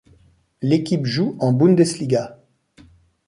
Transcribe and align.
L'équipe 0.63 1.05
joue 1.05 1.37
en 1.39 1.53
Bundesliga. 1.53 2.39